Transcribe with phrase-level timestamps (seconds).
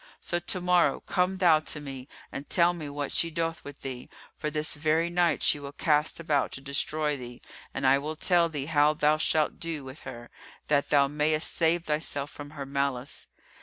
[0.19, 4.09] So to morrow, come thou to me and tell me what she doth with thee;
[4.35, 7.39] for this very night she will cast about to destroy thee,
[7.71, 10.31] and I will tell thee how thou shalt do with her,
[10.69, 13.27] that thou mayst save thyself from her malice."